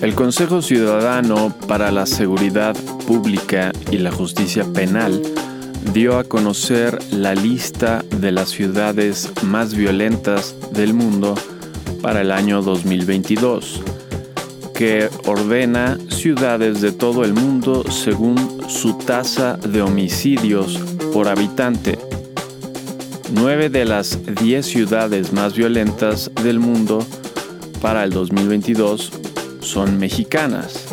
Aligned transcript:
El 0.00 0.14
Consejo 0.14 0.60
Ciudadano 0.60 1.54
para 1.66 1.90
la 1.90 2.04
Seguridad 2.04 2.76
Pública 3.06 3.72
y 3.90 3.96
la 3.96 4.12
Justicia 4.12 4.64
Penal 4.64 5.22
dio 5.94 6.18
a 6.18 6.24
conocer 6.24 6.98
la 7.12 7.34
lista 7.34 8.04
de 8.20 8.30
las 8.30 8.50
ciudades 8.50 9.32
más 9.42 9.74
violentas 9.74 10.54
del 10.72 10.92
mundo 10.92 11.34
para 12.02 12.20
el 12.20 12.30
año 12.30 12.60
2022, 12.60 13.80
que 14.74 15.08
ordena 15.24 15.98
ciudades 16.10 16.82
de 16.82 16.92
todo 16.92 17.24
el 17.24 17.32
mundo 17.32 17.82
según 17.90 18.36
su 18.68 18.98
tasa 18.98 19.56
de 19.56 19.80
homicidios 19.80 20.78
por 21.14 21.26
habitante. 21.26 21.98
Nueve 23.32 23.70
de 23.70 23.86
las 23.86 24.18
diez 24.42 24.66
ciudades 24.66 25.32
más 25.32 25.56
violentas 25.56 26.30
del 26.42 26.60
mundo 26.60 27.04
para 27.80 28.04
el 28.04 28.10
2022 28.10 29.10
son 29.76 29.98
mexicanas. 29.98 30.86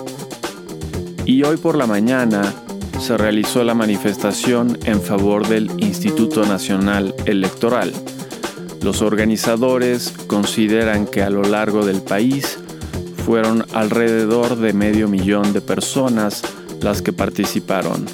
Y 1.26 1.44
hoy 1.44 1.56
por 1.56 1.78
la 1.78 1.88
mañana 1.88 2.54
se 3.00 3.16
realizó 3.16 3.64
la 3.64 3.74
manifestación 3.74 4.78
en 4.84 5.00
favor 5.00 5.48
del 5.48 5.72
Instituto 5.78 6.46
Nacional 6.46 7.16
Electoral. 7.26 7.94
Los 8.82 9.02
organizadores 9.02 10.14
consideran 10.28 11.08
que 11.08 11.24
a 11.24 11.30
lo 11.30 11.44
largo 11.44 11.86
del 11.86 12.02
país 12.02 12.60
fueron 13.26 13.66
alrededor 13.72 14.58
de 14.58 14.74
medio 14.74 15.08
millón 15.08 15.54
de 15.54 15.62
personas 15.62 16.42
las 16.82 17.02
que 17.02 17.14
participaron. 17.14 18.06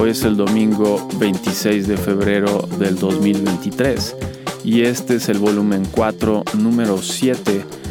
Hoy 0.00 0.10
es 0.10 0.24
el 0.24 0.36
domingo 0.36 1.06
26 1.20 1.86
de 1.86 1.96
febrero 1.96 2.68
del 2.80 2.98
2023 2.98 4.16
y 4.64 4.82
este 4.82 5.14
es 5.14 5.28
el 5.28 5.38
volumen 5.38 5.86
4, 5.92 6.42
número 6.54 7.00
7 7.00 7.85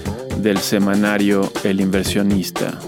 del 0.45 0.59
semanario 0.59 1.51
El 1.63 1.81
inversionista. 1.81 2.79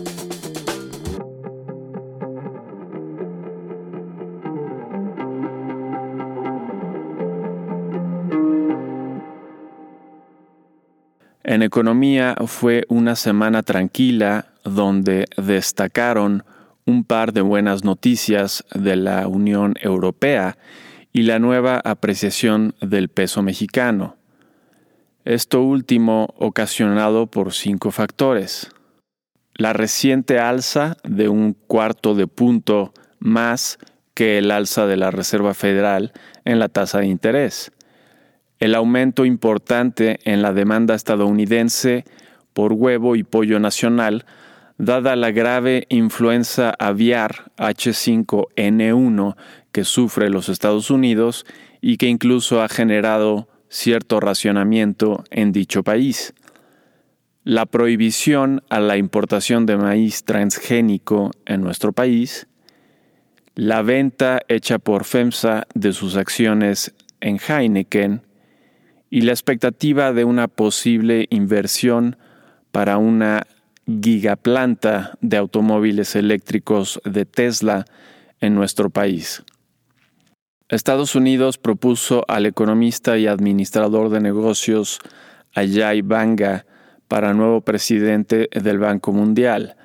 En 11.43 11.63
economía 11.63 12.35
fue 12.45 12.85
una 12.89 13.15
semana 13.15 13.63
tranquila 13.63 14.53
donde 14.63 15.25
destacaron 15.35 16.43
un 16.85 17.05
par 17.05 17.33
de 17.33 17.41
buenas 17.41 17.83
noticias 17.83 18.63
de 18.75 18.97
la 18.97 19.27
Unión 19.27 19.73
Europea 19.81 20.59
y 21.11 21.23
la 21.23 21.39
nueva 21.39 21.81
apreciación 21.83 22.75
del 22.81 23.09
peso 23.09 23.41
mexicano. 23.41 24.16
Esto 25.27 25.61
último 25.61 26.33
ocasionado 26.37 27.27
por 27.27 27.51
cinco 27.51 27.91
factores. 27.91 28.71
La 29.55 29.73
reciente 29.73 30.39
alza 30.39 30.95
de 31.03 31.27
un 31.27 31.51
cuarto 31.51 32.15
de 32.15 32.27
punto 32.27 32.93
más 33.19 33.77
que 34.13 34.37
el 34.37 34.51
alza 34.51 34.85
de 34.85 34.95
la 34.95 35.11
Reserva 35.11 35.53
Federal 35.53 36.13
en 36.45 36.59
la 36.59 36.69
tasa 36.69 36.99
de 36.99 37.07
interés. 37.07 37.73
El 38.59 38.73
aumento 38.73 39.25
importante 39.25 40.19
en 40.23 40.41
la 40.41 40.53
demanda 40.53 40.95
estadounidense 40.95 42.05
por 42.53 42.71
huevo 42.71 43.17
y 43.17 43.23
pollo 43.23 43.59
nacional, 43.59 44.25
dada 44.77 45.17
la 45.17 45.31
grave 45.31 45.87
influenza 45.89 46.73
aviar 46.79 47.51
H5N1 47.57 49.35
que 49.73 49.83
sufre 49.83 50.29
los 50.29 50.47
Estados 50.47 50.89
Unidos 50.89 51.45
y 51.81 51.97
que 51.97 52.07
incluso 52.07 52.61
ha 52.61 52.69
generado 52.69 53.49
cierto 53.69 54.19
racionamiento 54.19 55.23
en 55.31 55.51
dicho 55.51 55.83
país. 55.83 56.33
La 57.43 57.65
prohibición 57.65 58.63
a 58.69 58.79
la 58.79 58.97
importación 58.97 59.65
de 59.65 59.77
maíz 59.77 60.23
transgénico 60.25 61.31
en 61.45 61.61
nuestro 61.61 61.93
país, 61.93 62.47
la 63.55 63.81
venta 63.81 64.41
hecha 64.49 64.79
por 64.79 65.05
FEMSA 65.05 65.65
de 65.73 65.93
sus 65.93 66.15
acciones 66.17 66.93
en 67.21 67.39
Heineken 67.39 68.21
y 69.09 69.21
la 69.21 69.31
expectativa 69.31 70.13
de 70.13 70.25
una 70.25 70.47
posible 70.47 71.25
inversión 71.29 72.17
para 72.71 72.97
una 72.97 73.47
gigaplanta 73.87 75.17
de 75.21 75.37
automóviles 75.37 76.15
eléctricos 76.15 77.01
de 77.05 77.25
Tesla 77.25 77.85
en 78.41 78.53
nuestro 78.53 78.89
país. 78.89 79.43
Estados 80.69 81.15
Unidos 81.15 81.57
propuso 81.57 82.25
al 82.27 82.45
economista 82.45 83.17
y 83.17 83.25
administrador 83.25 84.09
de 84.09 84.19
negocios 84.19 84.99
Ajay 85.55 86.01
Banga 86.01 86.65
para 87.07 87.33
nuevo 87.33 87.61
presidente 87.61 88.49
del 88.51 88.77
Banco 88.77 89.13
Mundial. 89.13 89.77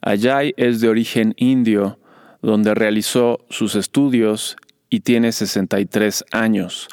Ajay 0.00 0.54
es 0.56 0.80
de 0.80 0.88
origen 0.88 1.34
indio, 1.36 1.98
donde 2.40 2.74
realizó 2.74 3.44
sus 3.50 3.74
estudios 3.74 4.56
y 4.88 5.00
tiene 5.00 5.30
63 5.30 6.24
años. 6.32 6.88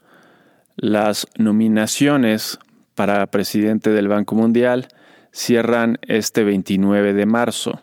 Las 0.76 1.26
nominaciones 1.38 2.60
para 2.96 3.26
presidente 3.28 3.92
del 3.92 4.10
Banco 4.10 4.36
Mundial 4.36 4.90
cierran 5.32 6.00
este 6.02 6.44
29 6.44 7.14
de 7.14 7.26
marzo. 7.26 7.82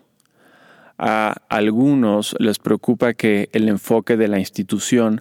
A 1.05 1.35
algunos 1.49 2.37
les 2.39 2.61
preocupa 2.61 3.13
que 3.13 3.49
el 3.53 3.69
enfoque 3.69 4.17
de 4.17 4.29
la 4.29 4.39
institución 4.39 5.21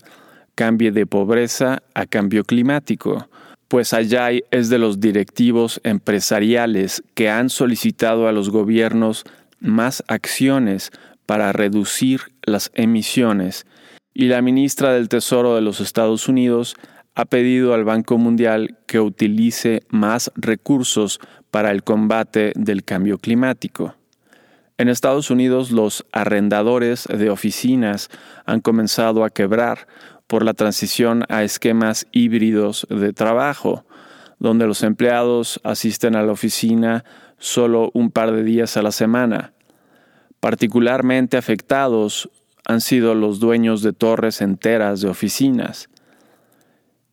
cambie 0.54 0.92
de 0.92 1.08
pobreza 1.08 1.82
a 1.96 2.06
cambio 2.06 2.44
climático, 2.44 3.28
pues 3.68 3.92
Ayay 3.92 4.44
es 4.52 4.70
de 4.70 4.78
los 4.78 5.00
directivos 5.00 5.82
empresariales 5.84 7.02
que 7.16 7.32
han 7.32 7.50
solicitado 7.50 8.28
a 8.28 8.32
los 8.32 8.52
gobiernos 8.52 9.24
más 9.60 10.04
acciones 10.08 10.92
para 11.26 11.52
reducir 11.52 12.22
las 12.44 12.70
emisiones 12.76 13.66
y 14.14 14.26
la 14.26 14.44
ministra 14.44 14.94
del 14.94 15.10
Tesoro 15.10 15.56
de 15.56 15.62
los 15.62 15.80
Estados 15.80 16.28
Unidos 16.28 16.76
ha 17.16 17.26
pedido 17.26 17.74
al 17.74 17.86
Banco 17.86 18.20
Mundial 18.20 18.78
que 18.86 19.00
utilice 19.00 19.82
más 19.90 20.32
recursos 20.36 21.20
para 21.50 21.72
el 21.72 21.82
combate 21.82 22.54
del 22.56 22.84
cambio 22.84 23.18
climático. 23.18 23.96
En 24.78 24.90
Estados 24.90 25.30
Unidos 25.30 25.72
los 25.72 26.06
arrendadores 26.12 27.08
de 27.08 27.30
oficinas 27.30 28.10
han 28.46 28.62
comenzado 28.62 29.24
a 29.24 29.30
quebrar 29.30 29.88
por 30.28 30.44
la 30.44 30.54
transición 30.54 31.26
a 31.30 31.44
esquemas 31.44 32.08
híbridos 32.12 32.88
de 32.90 33.14
trabajo, 33.14 33.86
donde 34.40 34.66
los 34.66 34.82
empleados 34.84 35.60
asisten 35.64 36.16
a 36.16 36.24
la 36.24 36.32
oficina 36.32 37.04
solo 37.38 37.92
un 37.94 38.12
par 38.12 38.32
de 38.32 38.44
días 38.44 38.78
a 38.78 38.82
la 38.82 38.92
semana. 38.92 39.54
Particularmente 40.40 41.38
afectados 41.38 42.30
han 42.66 42.82
sido 42.82 43.14
los 43.14 43.40
dueños 43.40 43.82
de 43.82 43.94
torres 43.94 44.42
enteras 44.42 45.02
de 45.02 45.10
oficinas. 45.10 45.90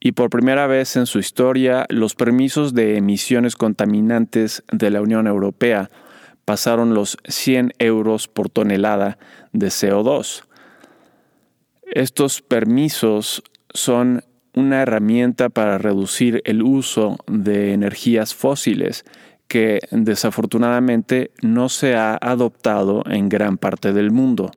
Y 0.01 0.13
por 0.13 0.31
primera 0.31 0.67
vez 0.67 0.97
en 0.97 1.07
su 1.07 1.19
historia, 1.19 1.87
los 1.89 2.15
permisos 2.15 2.73
de 2.73 2.97
emisiones 2.97 3.57
contaminantes 3.57 4.63
de 4.71 4.91
la 4.91 5.03
Unión 5.03 5.27
Europea 5.27 5.91
pasaron 6.49 6.95
los 6.95 7.19
100 7.29 7.75
euros 7.79 8.27
por 8.27 8.49
tonelada 8.49 9.19
de 9.53 9.67
CO2. 9.67 10.45
Estos 11.83 12.41
permisos 12.41 13.43
son 13.75 14.25
una 14.55 14.81
herramienta 14.81 15.51
para 15.51 15.77
reducir 15.77 16.41
el 16.47 16.63
uso 16.63 17.19
de 17.27 17.75
energías 17.75 18.35
fósiles 18.35 19.05
que 19.47 19.81
desafortunadamente 19.91 21.33
no 21.43 21.69
se 21.69 21.97
ha 21.97 22.17
adoptado 22.19 23.03
en 23.11 23.29
gran 23.29 23.59
parte 23.59 23.93
del 23.93 24.11
mundo. 24.11 24.51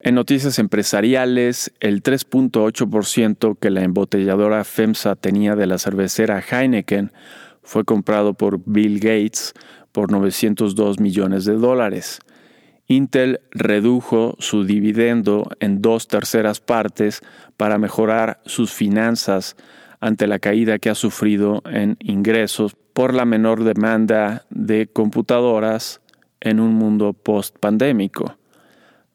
En 0.00 0.16
noticias 0.16 0.58
empresariales, 0.58 1.72
el 1.78 2.02
3.8% 2.02 3.56
que 3.56 3.70
la 3.70 3.84
embotelladora 3.84 4.64
FEMSA 4.64 5.14
tenía 5.14 5.54
de 5.54 5.68
la 5.68 5.78
cervecera 5.78 6.42
Heineken 6.42 7.12
fue 7.64 7.84
comprado 7.84 8.34
por 8.34 8.60
Bill 8.64 9.00
Gates 9.00 9.54
por 9.92 10.10
902 10.10 11.00
millones 11.00 11.44
de 11.44 11.54
dólares. 11.54 12.20
Intel 12.86 13.40
redujo 13.50 14.36
su 14.38 14.64
dividendo 14.64 15.48
en 15.60 15.80
dos 15.80 16.06
terceras 16.06 16.60
partes 16.60 17.22
para 17.56 17.78
mejorar 17.78 18.40
sus 18.44 18.72
finanzas 18.72 19.56
ante 20.00 20.26
la 20.26 20.38
caída 20.38 20.78
que 20.78 20.90
ha 20.90 20.94
sufrido 20.94 21.62
en 21.64 21.96
ingresos 22.00 22.76
por 22.92 23.14
la 23.14 23.24
menor 23.24 23.64
demanda 23.64 24.44
de 24.50 24.86
computadoras 24.86 26.02
en 26.40 26.60
un 26.60 26.74
mundo 26.74 27.14
post-pandémico. 27.14 28.36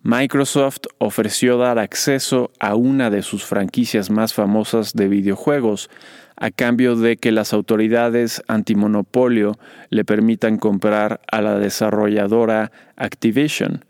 Microsoft 0.01 0.87
ofreció 0.97 1.57
dar 1.57 1.77
acceso 1.77 2.51
a 2.61 2.75
una 2.75 3.09
de 3.09 3.21
sus 3.21 3.43
franquicias 3.43 4.09
más 4.09 4.33
famosas 4.33 4.93
de 4.93 5.09
videojuegos 5.09 5.89
a 6.37 6.51
cambio 6.51 6.95
de 6.95 7.17
que 7.17 7.33
las 7.33 7.51
autoridades 7.51 8.41
antimonopolio 8.47 9.59
le 9.89 10.05
permitan 10.05 10.57
comprar 10.57 11.19
a 11.29 11.41
la 11.41 11.59
desarrolladora 11.59 12.71
Activision. 12.95 13.83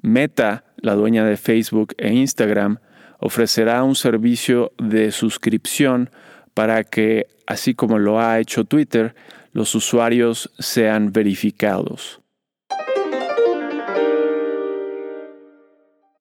Meta, 0.00 0.64
la 0.78 0.94
dueña 0.94 1.26
de 1.26 1.36
Facebook 1.36 1.92
e 1.98 2.10
Instagram, 2.14 2.78
ofrecerá 3.18 3.82
un 3.82 3.96
servicio 3.96 4.72
de 4.78 5.12
suscripción 5.12 6.08
para 6.54 6.84
que, 6.84 7.26
así 7.46 7.74
como 7.74 7.98
lo 7.98 8.18
ha 8.18 8.38
hecho 8.40 8.64
Twitter, 8.64 9.14
los 9.52 9.74
usuarios 9.74 10.50
sean 10.58 11.12
verificados. 11.12 12.17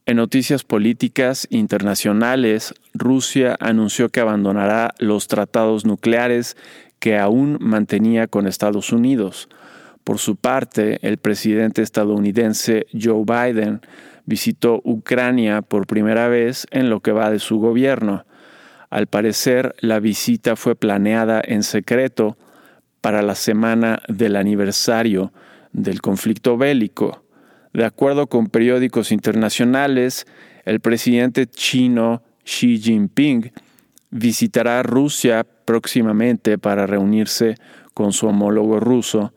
En 0.07 0.15
noticias 0.15 0.63
políticas 0.63 1.47
internacionales, 1.49 2.73
Rusia 2.93 3.57
anunció 3.59 4.07
que 4.07 4.21
abandonará 4.21 4.95
los 4.99 5.27
tratados 5.27 5.85
nucleares 5.85 6.55
que 6.99 7.17
aún 7.17 7.57
mantenía 7.59 8.27
con 8.27 8.47
Estados 8.47 8.93
Unidos. 8.93 9.49
Por 10.05 10.17
su 10.17 10.37
parte, 10.37 10.97
el 11.01 11.17
presidente 11.17 11.81
estadounidense 11.81 12.87
Joe 12.93 13.25
Biden 13.25 13.81
visitó 14.25 14.79
Ucrania 14.85 15.61
por 15.61 15.87
primera 15.87 16.29
vez 16.29 16.67
en 16.71 16.89
lo 16.89 17.01
que 17.01 17.11
va 17.11 17.29
de 17.29 17.39
su 17.39 17.59
gobierno. 17.59 18.25
Al 18.89 19.07
parecer, 19.07 19.75
la 19.81 19.99
visita 19.99 20.55
fue 20.55 20.77
planeada 20.77 21.41
en 21.43 21.63
secreto 21.63 22.37
para 23.01 23.21
la 23.21 23.35
semana 23.35 24.01
del 24.07 24.37
aniversario 24.37 25.33
del 25.73 25.99
conflicto 25.99 26.55
bélico. 26.55 27.26
De 27.77 27.85
acuerdo 27.85 28.25
con 28.25 28.47
periódicos 28.47 29.11
internacionales, 29.11 30.25
el 30.65 30.79
presidente 30.79 31.45
chino 31.45 32.23
Xi 32.43 32.79
Jinping 32.79 33.51
visitará 34.09 34.81
Rusia 34.81 35.45
próximamente 35.63 36.57
para 36.57 36.87
reunirse 36.87 37.53
con 37.93 38.13
su 38.13 38.25
homólogo 38.25 38.79
ruso. 38.79 39.35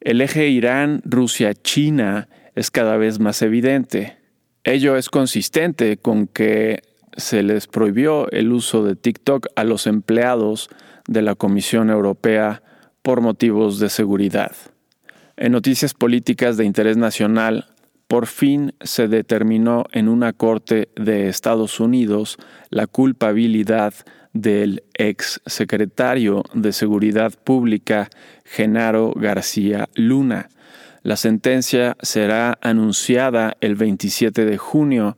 El 0.00 0.22
eje 0.22 0.48
Irán-Rusia-China 0.48 2.30
es 2.54 2.70
cada 2.70 2.96
vez 2.96 3.20
más 3.20 3.42
evidente. 3.42 4.16
Ello 4.64 4.96
es 4.96 5.10
consistente 5.10 5.98
con 5.98 6.28
que 6.28 6.80
se 7.18 7.42
les 7.42 7.66
prohibió 7.66 8.30
el 8.30 8.52
uso 8.52 8.86
de 8.86 8.96
TikTok 8.96 9.48
a 9.54 9.64
los 9.64 9.86
empleados 9.86 10.70
de 11.06 11.20
la 11.20 11.34
Comisión 11.34 11.90
Europea 11.90 12.62
por 13.02 13.20
motivos 13.20 13.78
de 13.80 13.90
seguridad. 13.90 14.52
En 15.40 15.52
noticias 15.52 15.94
políticas 15.94 16.58
de 16.58 16.66
interés 16.66 16.98
nacional, 16.98 17.64
por 18.08 18.26
fin 18.26 18.74
se 18.82 19.08
determinó 19.08 19.86
en 19.90 20.10
una 20.10 20.34
corte 20.34 20.90
de 20.96 21.30
Estados 21.30 21.80
Unidos 21.80 22.36
la 22.68 22.86
culpabilidad 22.86 23.94
del 24.34 24.82
ex 24.92 25.40
secretario 25.46 26.44
de 26.52 26.74
Seguridad 26.74 27.32
Pública, 27.42 28.10
Genaro 28.44 29.14
García 29.16 29.88
Luna. 29.94 30.50
La 31.02 31.16
sentencia 31.16 31.96
será 32.02 32.58
anunciada 32.60 33.56
el 33.62 33.76
27 33.76 34.44
de 34.44 34.58
junio 34.58 35.16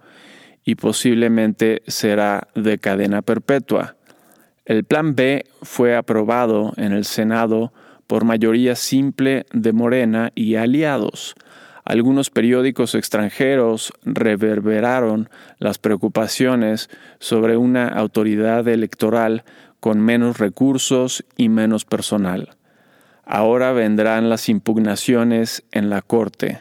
y 0.65 0.77
posiblemente 0.77 1.83
será 1.89 2.47
de 2.55 2.79
cadena 2.79 3.23
perpetua. 3.23 3.97
El 4.67 4.85
Plan 4.85 5.17
B 5.17 5.47
fue 5.63 5.97
aprobado 5.97 6.75
en 6.77 6.93
el 6.93 7.07
Senado 7.07 7.73
por 8.07 8.25
mayoría 8.25 8.77
simple 8.77 9.47
de 9.53 9.73
Morena 9.73 10.33
y 10.35 10.57
aliados. 10.57 11.35
Algunos 11.85 12.31
periódicos 12.31 12.95
extranjeros 12.95 13.93
reverberaron 14.05 15.29
las 15.59 15.79
preocupaciones 15.79 16.91
sobre 17.19 17.57
una 17.57 17.89
autoridad 17.89 18.67
electoral 18.69 19.45
con 19.81 20.01
menos 20.01 20.39
recursos 20.39 21.25
y 21.37 21.49
menos 21.49 21.85
personal. 21.85 22.51
Ahora 23.25 23.73
vendrán 23.73 24.29
las 24.29 24.49
impugnaciones 24.49 25.65
en 25.73 25.91
la 25.91 26.03
Corte. 26.03 26.61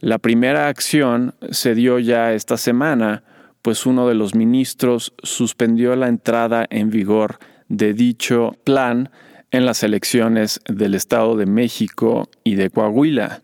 La 0.00 0.18
primera 0.18 0.68
acción 0.68 1.34
se 1.50 1.74
dio 1.74 1.98
ya 1.98 2.32
esta 2.32 2.56
semana, 2.56 3.24
pues 3.62 3.86
uno 3.86 4.06
de 4.08 4.14
los 4.14 4.34
ministros 4.34 5.14
suspendió 5.22 5.96
la 5.96 6.08
entrada 6.08 6.66
en 6.68 6.90
vigor 6.90 7.38
de 7.68 7.94
dicho 7.94 8.56
plan 8.64 9.10
en 9.50 9.66
las 9.66 9.82
elecciones 9.82 10.60
del 10.66 10.94
Estado 10.94 11.36
de 11.36 11.46
México 11.46 12.28
y 12.44 12.54
de 12.56 12.70
Coahuila. 12.70 13.42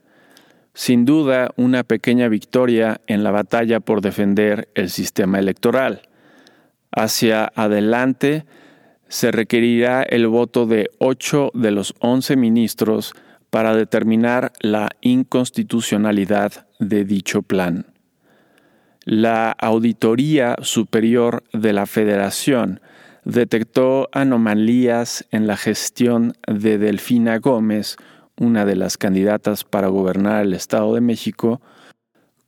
Sin 0.75 1.05
duda, 1.05 1.51
una 1.57 1.85
pequeña 1.85 2.29
victoria 2.29 3.01
en 3.07 3.23
la 3.23 3.31
batalla 3.31 3.81
por 3.81 4.01
defender 4.01 4.69
el 4.75 4.91
sistema 4.91 5.39
electoral. 5.39 6.03
Hacia 6.91 7.53
adelante, 7.55 8.45
se 9.09 9.31
requerirá 9.31 10.03
el 10.03 10.27
voto 10.27 10.67
de 10.67 10.91
ocho 10.99 11.51
de 11.55 11.71
los 11.71 11.95
once 12.01 12.37
ministros 12.37 13.13
para 13.51 13.77
determinar 13.77 14.53
la 14.61 14.91
inconstitucionalidad 15.01 16.67
de 16.81 17.05
dicho 17.05 17.43
plan. 17.43 17.87
La 19.05 19.53
Auditoría 19.53 20.57
Superior 20.63 21.45
de 21.53 21.73
la 21.73 21.87
Federación 21.87 22.81
detectó 23.25 24.09
anomalías 24.13 25.27
en 25.31 25.47
la 25.47 25.57
gestión 25.57 26.35
de 26.47 26.79
Delfina 26.79 27.39
Gómez, 27.39 27.97
una 28.39 28.65
de 28.65 28.77
las 28.77 28.99
candidatas 28.99 29.65
para 29.65 29.89
gobernar 29.89 30.45
el 30.45 30.55
Estado 30.55 30.95
de 30.95 31.01
México, 31.01 31.61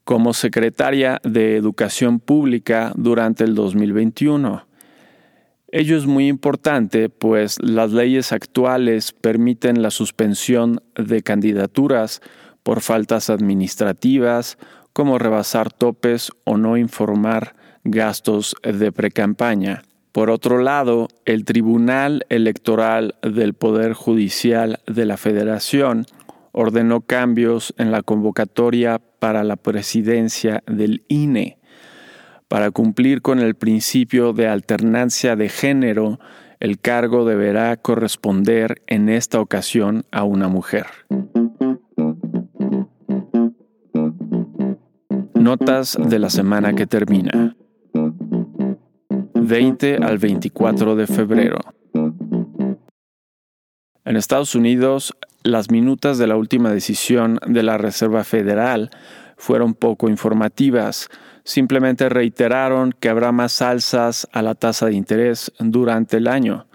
como 0.04 0.34
secretaria 0.34 1.20
de 1.24 1.56
Educación 1.56 2.20
Pública 2.20 2.92
durante 2.94 3.44
el 3.44 3.54
2021. 3.54 4.66
Ello 5.72 5.96
es 5.96 6.06
muy 6.06 6.28
importante, 6.28 7.08
pues 7.08 7.60
las 7.60 7.90
leyes 7.90 8.32
actuales 8.32 9.12
permiten 9.12 9.82
la 9.82 9.90
suspensión 9.90 10.80
de 10.94 11.22
candidaturas 11.22 12.20
por 12.62 12.82
faltas 12.82 13.30
administrativas, 13.30 14.58
como 14.92 15.18
rebasar 15.18 15.72
topes 15.72 16.30
o 16.44 16.56
no 16.56 16.76
informar 16.76 17.56
gastos 17.84 18.54
de 18.62 18.92
precampaña. 18.92 19.82
Por 20.16 20.30
otro 20.30 20.56
lado, 20.56 21.08
el 21.26 21.44
Tribunal 21.44 22.24
Electoral 22.30 23.16
del 23.20 23.52
Poder 23.52 23.92
Judicial 23.92 24.80
de 24.86 25.04
la 25.04 25.18
Federación 25.18 26.06
ordenó 26.52 27.02
cambios 27.02 27.74
en 27.76 27.92
la 27.92 28.00
convocatoria 28.00 28.98
para 29.18 29.44
la 29.44 29.56
presidencia 29.56 30.64
del 30.66 31.04
INE 31.08 31.58
para 32.48 32.70
cumplir 32.70 33.20
con 33.20 33.40
el 33.40 33.56
principio 33.56 34.32
de 34.32 34.48
alternancia 34.48 35.36
de 35.36 35.50
género, 35.50 36.18
el 36.60 36.78
cargo 36.78 37.26
deberá 37.26 37.76
corresponder 37.76 38.80
en 38.86 39.10
esta 39.10 39.38
ocasión 39.38 40.06
a 40.12 40.24
una 40.24 40.48
mujer. 40.48 40.86
Notas 45.34 45.98
de 46.00 46.18
la 46.18 46.30
semana 46.30 46.72
que 46.72 46.86
termina. 46.86 47.54
20 49.46 49.98
al 50.02 50.18
24 50.18 50.96
de 50.96 51.06
febrero. 51.06 51.58
En 54.04 54.16
Estados 54.16 54.54
Unidos, 54.54 55.16
las 55.42 55.70
minutas 55.70 56.18
de 56.18 56.26
la 56.26 56.36
última 56.36 56.70
decisión 56.70 57.38
de 57.46 57.62
la 57.62 57.78
Reserva 57.78 58.24
Federal 58.24 58.90
fueron 59.36 59.74
poco 59.74 60.08
informativas, 60.08 61.08
simplemente 61.44 62.08
reiteraron 62.08 62.92
que 62.92 63.08
habrá 63.08 63.32
más 63.32 63.62
alzas 63.62 64.26
a 64.32 64.42
la 64.42 64.54
tasa 64.54 64.86
de 64.86 64.94
interés 64.94 65.52
durante 65.58 66.16
el 66.16 66.26
año. 66.26 66.66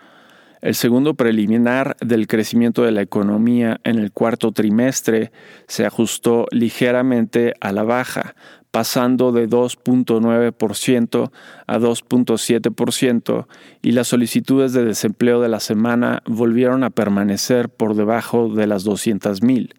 El 0.62 0.76
segundo 0.76 1.16
preliminar 1.16 1.98
del 2.02 2.28
crecimiento 2.28 2.84
de 2.84 2.92
la 2.92 3.02
economía 3.02 3.80
en 3.84 3.98
el 3.98 4.12
cuarto 4.12 4.52
trimestre 4.52 5.32
se 5.68 5.86
ajustó 5.86 6.46
ligeramente 6.52 7.56
a 7.60 7.72
la 7.72 7.84
baja, 7.84 8.36
pasando 8.72 9.34
de 9.34 9.50
2.9% 9.50 11.32
a 11.68 11.78
2.7% 11.78 13.46
y 13.82 13.92
las 13.92 14.08
solicitudes 14.08 14.72
de 14.74 14.86
desempleo 14.86 15.42
de 15.42 15.50
la 15.50 15.60
semana 15.60 16.24
volvieron 16.26 16.84
a 16.84 16.90
permanecer 16.90 17.70
por 17.70 17.96
debajo 17.96 18.50
de 18.50 18.68
las 18.68 18.86
200.000. 18.86 19.74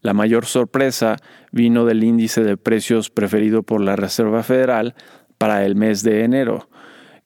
La 0.00 0.14
mayor 0.14 0.46
sorpresa 0.46 1.16
vino 1.52 1.84
del 1.84 2.02
índice 2.02 2.42
de 2.42 2.56
precios 2.56 3.10
preferido 3.10 3.62
por 3.62 3.80
la 3.80 3.94
Reserva 3.94 4.42
Federal 4.42 4.96
para 5.38 5.64
el 5.64 5.76
mes 5.76 6.02
de 6.02 6.24
enero, 6.24 6.68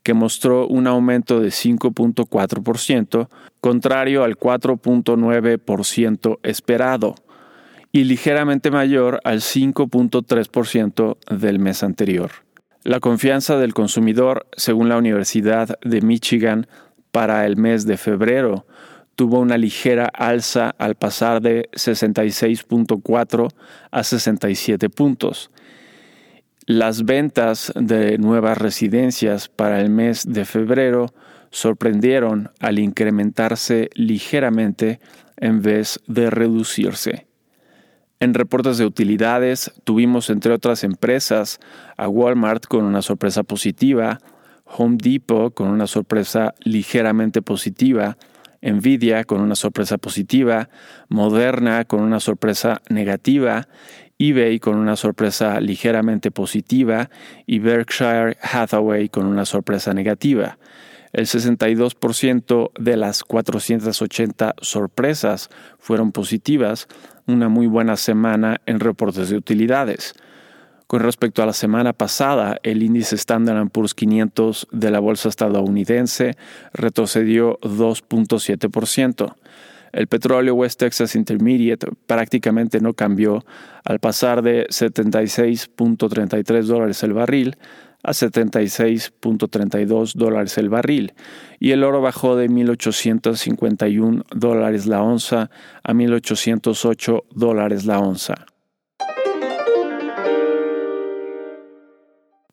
que 0.02 0.12
mostró 0.12 0.66
un 0.66 0.86
aumento 0.86 1.40
de 1.40 1.48
5.4%, 1.48 3.28
contrario 3.60 4.24
al 4.24 4.36
4.9% 4.36 6.38
esperado, 6.42 7.14
y 7.96 8.04
ligeramente 8.04 8.70
mayor 8.70 9.22
al 9.24 9.40
5.3% 9.40 11.16
del 11.34 11.58
mes 11.58 11.82
anterior. 11.82 12.30
La 12.82 13.00
confianza 13.00 13.56
del 13.56 13.72
consumidor, 13.72 14.46
según 14.54 14.90
la 14.90 14.98
Universidad 14.98 15.78
de 15.82 16.02
Michigan, 16.02 16.66
para 17.10 17.46
el 17.46 17.56
mes 17.56 17.86
de 17.86 17.96
febrero 17.96 18.66
tuvo 19.14 19.40
una 19.40 19.56
ligera 19.56 20.10
alza 20.12 20.74
al 20.76 20.96
pasar 20.96 21.40
de 21.40 21.70
66.4 21.72 23.48
a 23.90 24.04
67 24.04 24.90
puntos. 24.90 25.50
Las 26.66 27.06
ventas 27.06 27.72
de 27.76 28.18
nuevas 28.18 28.58
residencias 28.58 29.48
para 29.48 29.80
el 29.80 29.88
mes 29.88 30.26
de 30.28 30.44
febrero 30.44 31.06
sorprendieron 31.50 32.50
al 32.60 32.78
incrementarse 32.78 33.88
ligeramente 33.94 35.00
en 35.38 35.62
vez 35.62 35.98
de 36.06 36.28
reducirse. 36.28 37.26
En 38.18 38.32
reportes 38.32 38.78
de 38.78 38.86
utilidades 38.86 39.72
tuvimos 39.84 40.30
entre 40.30 40.52
otras 40.52 40.84
empresas 40.84 41.60
a 41.98 42.08
Walmart 42.08 42.66
con 42.66 42.84
una 42.84 43.02
sorpresa 43.02 43.42
positiva, 43.42 44.20
Home 44.64 44.96
Depot 44.98 45.52
con 45.52 45.68
una 45.68 45.86
sorpresa 45.86 46.54
ligeramente 46.64 47.42
positiva, 47.42 48.16
Nvidia 48.62 49.24
con 49.24 49.42
una 49.42 49.54
sorpresa 49.54 49.98
positiva, 49.98 50.70
Moderna 51.08 51.84
con 51.84 52.00
una 52.00 52.18
sorpresa 52.18 52.80
negativa, 52.88 53.68
eBay 54.18 54.60
con 54.60 54.76
una 54.76 54.96
sorpresa 54.96 55.60
ligeramente 55.60 56.30
positiva 56.30 57.10
y 57.44 57.58
Berkshire 57.58 58.38
Hathaway 58.40 59.10
con 59.10 59.26
una 59.26 59.44
sorpresa 59.44 59.92
negativa. 59.92 60.56
El 61.12 61.26
62% 61.26 62.70
de 62.78 62.96
las 62.96 63.24
480 63.24 64.54
sorpresas 64.60 65.50
fueron 65.78 66.12
positivas, 66.12 66.88
una 67.26 67.48
muy 67.48 67.66
buena 67.66 67.96
semana 67.96 68.60
en 68.66 68.80
reportes 68.80 69.30
de 69.30 69.36
utilidades. 69.36 70.14
Con 70.86 71.00
respecto 71.00 71.42
a 71.42 71.46
la 71.46 71.52
semana 71.52 71.92
pasada, 71.92 72.58
el 72.62 72.82
índice 72.82 73.16
Standard 73.16 73.70
Poor's 73.70 73.94
500 73.94 74.68
de 74.70 74.90
la 74.92 75.00
bolsa 75.00 75.28
estadounidense 75.28 76.36
retrocedió 76.72 77.58
2.7%. 77.60 79.34
El 79.92 80.06
petróleo 80.06 80.54
West 80.54 80.78
Texas 80.78 81.16
Intermediate 81.16 81.88
prácticamente 82.06 82.80
no 82.80 82.92
cambió 82.92 83.44
al 83.82 83.98
pasar 83.98 84.42
de 84.42 84.66
76.33 84.68 86.62
dólares 86.62 87.02
el 87.02 87.14
barril 87.14 87.56
a 88.06 88.12
76.32 88.12 90.14
dólares 90.14 90.56
el 90.58 90.68
barril 90.68 91.14
y 91.58 91.72
el 91.72 91.82
oro 91.82 92.00
bajó 92.00 92.36
de 92.36 92.48
1.851 92.48 94.22
dólares 94.32 94.86
la 94.86 95.02
onza 95.02 95.50
a 95.82 95.92
1.808 95.92 97.24
dólares 97.34 97.84
la 97.84 97.98
onza. 97.98 98.46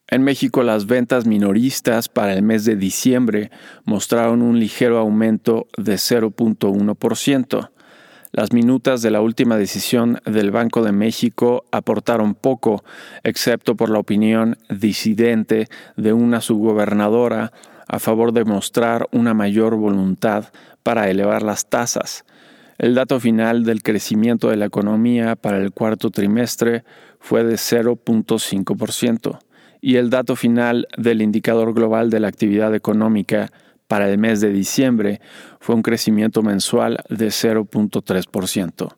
En 0.08 0.24
México 0.24 0.64
las 0.64 0.88
ventas 0.88 1.28
minoristas 1.28 2.10
para 2.10 2.34
el 2.34 2.42
mes 2.42 2.66
de 2.66 2.76
diciembre 2.76 3.52
mostraron 3.86 4.42
un 4.42 4.60
ligero 4.60 4.98
aumento 4.98 5.68
de 5.78 5.94
0.1%. 5.94 7.70
Las 8.36 8.52
minutas 8.52 9.04
de 9.04 9.12
la 9.12 9.22
última 9.22 9.58
decisión 9.58 10.20
del 10.26 10.50
Banco 10.50 10.82
de 10.82 10.92
México 10.92 11.66
aportaron 11.72 12.34
poco, 12.34 12.84
excepto 13.24 13.76
por 13.76 13.92
la 13.92 14.00
opinión 14.00 14.58
disidente 14.72 15.68
de 15.98 16.14
una 16.14 16.42
subgobernadora 16.42 17.54
a 17.88 18.00
favor 18.00 18.34
de 18.34 18.44
mostrar 18.44 19.08
una 19.12 19.36
mayor 19.36 19.76
voluntad 19.76 20.46
para 20.82 21.12
elevar 21.12 21.44
las 21.44 21.70
tasas. 21.70 22.26
El 22.80 22.96
dato 22.96 23.20
final 23.20 23.66
del 23.66 23.84
crecimiento 23.84 24.50
de 24.50 24.58
la 24.58 24.66
economía 24.66 25.36
para 25.36 25.58
el 25.58 25.72
cuarto 25.72 26.10
trimestre 26.10 26.84
fue 27.20 27.44
de 27.44 27.54
0.5% 27.54 29.38
y 29.80 29.98
el 29.98 30.10
dato 30.10 30.36
final 30.36 30.88
del 30.98 31.22
indicador 31.22 31.76
global 31.76 32.10
de 32.10 32.20
la 32.20 32.30
actividad 32.30 32.74
económica 32.74 33.52
para 33.94 34.10
el 34.10 34.18
mes 34.18 34.42
de 34.42 34.52
diciembre 34.52 35.22
fue 35.60 35.76
un 35.76 35.84
crecimiento 35.84 36.42
mensual 36.42 37.04
de 37.10 37.28
0.3%. 37.28 38.96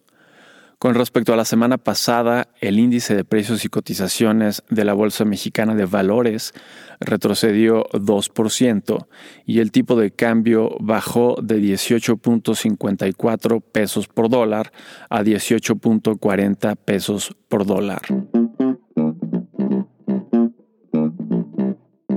Con 0.79 0.95
respecto 0.95 1.33
a 1.33 1.35
la 1.35 1.43
semana 1.43 1.77
pasada, 1.77 2.47
el 2.61 2.79
índice 2.79 3.13
de 3.13 3.25
precios 3.25 3.65
y 3.65 3.67
cotizaciones 3.67 4.63
de 4.69 4.85
la 4.85 4.93
Bolsa 4.93 5.25
Mexicana 5.25 5.75
de 5.75 5.85
Valores 5.85 6.53
retrocedió 7.01 7.83
2% 7.91 9.07
y 9.45 9.59
el 9.59 9.73
tipo 9.73 9.97
de 9.97 10.11
cambio 10.11 10.77
bajó 10.79 11.35
de 11.43 11.59
18.54 11.59 13.61
pesos 13.61 14.07
por 14.07 14.29
dólar 14.29 14.71
a 15.09 15.23
18.40 15.23 16.77
pesos 16.77 17.35
por 17.49 17.65
dólar. 17.65 18.01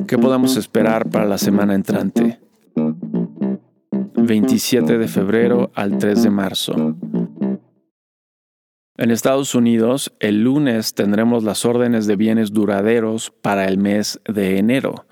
¿Qué 0.06 0.16
podemos 0.16 0.56
esperar 0.56 1.10
para 1.10 1.26
la 1.26 1.38
semana 1.38 1.74
entrante? 1.74 2.38
27 4.28 4.98
de 4.98 5.08
febrero 5.08 5.72
al 5.74 5.96
3 5.96 6.22
de 6.22 6.30
marzo. 6.30 6.96
En 8.98 9.10
Estados 9.10 9.54
Unidos, 9.54 10.12
el 10.20 10.42
lunes 10.42 10.92
tendremos 10.92 11.44
las 11.44 11.64
órdenes 11.64 12.06
de 12.06 12.16
bienes 12.16 12.52
duraderos 12.52 13.30
para 13.30 13.64
el 13.64 13.78
mes 13.78 14.20
de 14.26 14.58
enero. 14.58 15.06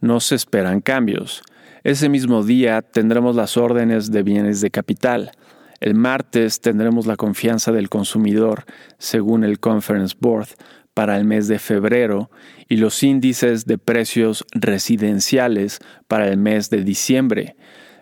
No 0.00 0.18
se 0.18 0.34
esperan 0.34 0.80
cambios. 0.80 1.44
Ese 1.84 2.08
mismo 2.08 2.42
día 2.42 2.82
tendremos 2.82 3.36
las 3.36 3.56
órdenes 3.56 4.10
de 4.10 4.24
bienes 4.24 4.60
de 4.60 4.72
capital. 4.72 5.30
El 5.78 5.94
martes 5.94 6.60
tendremos 6.60 7.06
la 7.06 7.16
confianza 7.16 7.70
del 7.70 7.88
consumidor, 7.88 8.64
según 8.98 9.44
el 9.44 9.60
Conference 9.60 10.16
Board, 10.18 10.48
para 10.92 11.16
el 11.16 11.24
mes 11.24 11.46
de 11.46 11.60
febrero 11.60 12.32
y 12.68 12.78
los 12.78 13.04
índices 13.04 13.64
de 13.64 13.78
precios 13.78 14.44
residenciales 14.50 15.78
para 16.08 16.26
el 16.26 16.38
mes 16.38 16.68
de 16.68 16.82
diciembre. 16.82 17.54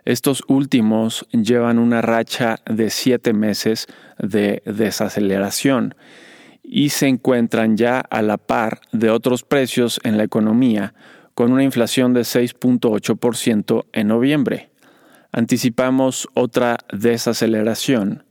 Estos 0.05 0.43
últimos 0.49 1.27
llevan 1.33 1.79
una 1.79 2.03
racha 2.03 2.61
de 2.67 2.91
siete 2.91 3.33
meses 3.33 3.87
de 4.19 4.63
desaceleración 4.67 5.95
y 6.63 6.91
se 6.91 7.09
encuentran 7.09 7.77
ya 7.77 8.01
a 8.01 8.23
la 8.23 8.37
par 8.37 8.81
de 8.93 9.11
otros 9.11 9.43
precios 9.43 10.01
en 10.05 10.17
la 10.17 10.25
economía, 10.25 10.95
con 11.35 11.53
una 11.53 11.65
inflación 11.65 12.15
de 12.15 12.21
6.8% 12.21 13.87
en 13.93 14.09
noviembre. 14.09 14.71
Anticipamos 15.33 16.29
otra 16.35 16.79
desaceleración 16.93 18.25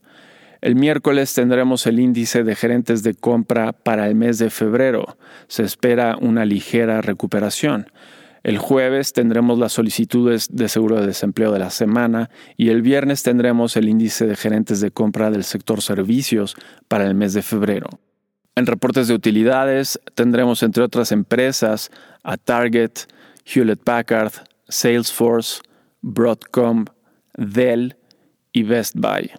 el 0.64 0.76
miércoles 0.76 1.34
tendremos 1.34 1.86
el 1.88 2.00
índice 2.00 2.46
de 2.46 2.56
gerentes 2.56 3.04
de 3.04 3.16
compra 3.16 3.74
para 3.74 4.08
el 4.08 4.16
mes 4.16 4.38
de 4.38 4.50
febrero. 4.50 5.18
Se 5.50 5.64
espera 5.64 6.16
una 6.22 6.46
ligera 6.46 7.02
recuperación. 7.02 7.92
El 8.44 8.58
jueves 8.58 9.14
tendremos 9.14 9.58
las 9.58 9.72
solicitudes 9.72 10.50
de 10.52 10.68
seguro 10.68 11.00
de 11.00 11.08
desempleo 11.08 11.54
de 11.54 11.60
la 11.60 11.70
semana 11.70 12.30
y 12.58 12.70
el 12.70 12.82
viernes 12.82 13.24
tendremos 13.24 13.78
el 13.78 13.88
índice 13.88 14.28
de 14.28 14.36
gerentes 14.36 14.82
de 14.82 14.92
compra 14.92 15.32
del 15.32 15.46
sector 15.46 15.82
servicios 15.82 16.56
para 16.90 17.08
el 17.08 17.16
mes 17.16 17.34
de 17.34 17.42
febrero. 17.42 17.88
En 18.56 18.68
reportes 18.68 19.08
de 19.08 19.14
utilidades 19.14 20.00
tendremos 20.14 20.62
entre 20.62 20.84
otras 20.84 21.14
empresas 21.14 21.90
a 22.22 22.36
Target, 22.36 22.92
Hewlett 23.46 23.82
Packard, 23.82 24.34
Salesforce, 24.68 25.62
Broadcom, 26.02 26.86
Dell 27.38 27.96
y 28.52 28.64
Best 28.64 28.96
Buy. 28.98 29.32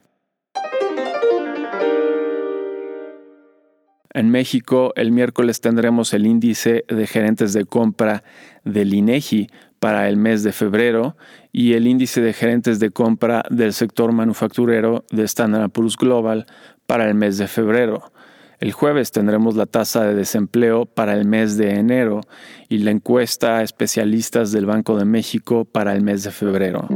En 4.14 4.30
México, 4.30 4.92
el 4.94 5.10
miércoles 5.10 5.60
tendremos 5.60 6.14
el 6.14 6.24
índice 6.24 6.84
de 6.86 7.06
gerentes 7.08 7.52
de 7.52 7.64
compra 7.64 8.22
del 8.62 8.94
INEGI 8.94 9.48
para 9.80 10.08
el 10.08 10.16
mes 10.16 10.44
de 10.44 10.52
febrero 10.52 11.16
y 11.50 11.72
el 11.72 11.88
índice 11.88 12.20
de 12.20 12.32
gerentes 12.32 12.78
de 12.78 12.90
compra 12.90 13.42
del 13.50 13.72
sector 13.72 14.12
manufacturero 14.12 15.04
de 15.10 15.24
Standard 15.24 15.68
Poor's 15.70 15.96
Global 15.96 16.46
para 16.86 17.08
el 17.08 17.14
mes 17.16 17.38
de 17.38 17.48
febrero. 17.48 18.12
El 18.60 18.70
jueves 18.70 19.10
tendremos 19.10 19.56
la 19.56 19.66
tasa 19.66 20.04
de 20.04 20.14
desempleo 20.14 20.86
para 20.86 21.14
el 21.14 21.26
mes 21.26 21.56
de 21.56 21.74
enero 21.74 22.20
y 22.68 22.78
la 22.78 22.92
encuesta 22.92 23.58
a 23.58 23.62
especialistas 23.62 24.52
del 24.52 24.64
Banco 24.64 24.96
de 24.96 25.06
México 25.06 25.64
para 25.64 25.92
el 25.92 26.02
mes 26.02 26.22
de 26.22 26.30
febrero. 26.30 26.86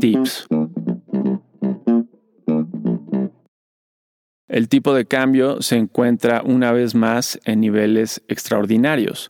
Tips. 0.00 0.48
El 4.58 4.68
tipo 4.68 4.92
de 4.92 5.04
cambio 5.04 5.62
se 5.62 5.76
encuentra 5.76 6.42
una 6.44 6.72
vez 6.72 6.96
más 6.96 7.38
en 7.44 7.60
niveles 7.60 8.22
extraordinarios. 8.26 9.28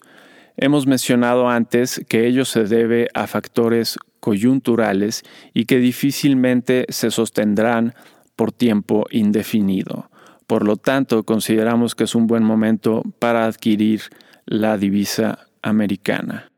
Hemos 0.56 0.86
mencionado 0.86 1.50
antes 1.50 2.02
que 2.08 2.26
ello 2.26 2.46
se 2.46 2.64
debe 2.64 3.08
a 3.12 3.26
factores 3.26 3.98
coyunturales 4.20 5.24
y 5.52 5.66
que 5.66 5.80
difícilmente 5.80 6.86
se 6.88 7.10
sostendrán 7.10 7.92
por 8.36 8.52
tiempo 8.52 9.04
indefinido. 9.10 10.10
Por 10.46 10.64
lo 10.64 10.78
tanto, 10.78 11.24
consideramos 11.24 11.94
que 11.94 12.04
es 12.04 12.14
un 12.14 12.26
buen 12.26 12.42
momento 12.42 13.02
para 13.18 13.44
adquirir 13.44 14.00
la 14.46 14.78
divisa 14.78 15.40
americana. 15.60 16.50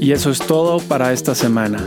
Y 0.00 0.12
eso 0.12 0.30
es 0.30 0.38
todo 0.38 0.78
para 0.78 1.12
esta 1.12 1.34
semana. 1.34 1.86